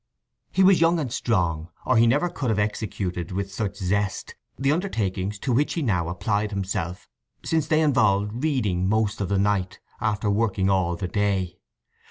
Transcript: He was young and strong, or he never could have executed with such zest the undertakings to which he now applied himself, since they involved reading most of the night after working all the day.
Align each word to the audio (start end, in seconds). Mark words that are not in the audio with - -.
He 0.51 0.63
was 0.63 0.81
young 0.81 0.99
and 0.99 1.13
strong, 1.13 1.69
or 1.85 1.95
he 1.95 2.07
never 2.07 2.27
could 2.27 2.49
have 2.49 2.57
executed 2.57 3.31
with 3.31 3.53
such 3.53 3.77
zest 3.77 4.33
the 4.57 4.71
undertakings 4.71 5.37
to 5.37 5.53
which 5.53 5.75
he 5.75 5.83
now 5.83 6.07
applied 6.09 6.49
himself, 6.49 7.07
since 7.45 7.67
they 7.67 7.81
involved 7.81 8.43
reading 8.43 8.89
most 8.89 9.21
of 9.21 9.29
the 9.29 9.37
night 9.37 9.79
after 9.99 10.27
working 10.27 10.71
all 10.71 10.95
the 10.95 11.07
day. 11.07 11.59